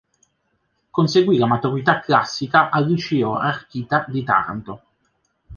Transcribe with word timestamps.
Conseguì 0.89 1.37
la 1.37 1.45
Maturità 1.45 1.99
Classica 1.99 2.71
al 2.71 2.87
Liceo 2.87 3.35
"Archita" 3.35 4.03
di 4.07 4.23
Taranto. 4.23 4.81